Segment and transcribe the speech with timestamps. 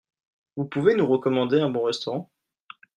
[0.55, 2.27] Vous pouvez nous recommander un bon restaurant?